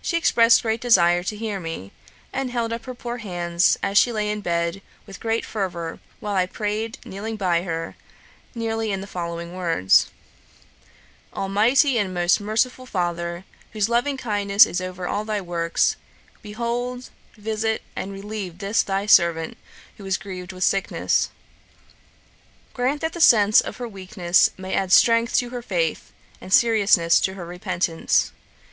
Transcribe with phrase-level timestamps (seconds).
[0.00, 1.90] She expressed great desire to hear me;
[2.32, 6.36] and held up her poor hands, as she lay in bed, with great fervour, while
[6.36, 7.96] I prayed, kneeling by her,
[8.54, 10.12] nearly in the following words:
[11.34, 15.96] 'Almighty and most merciful Father, whose loving kindness is over all thy works,
[16.40, 19.58] behold, visit, and relieve this thy servant,
[19.96, 21.30] who is grieved with sickness.
[22.74, 27.18] Grant that the sense of her weakness may add strength to her faith, and seriousness
[27.18, 28.30] to her repentance.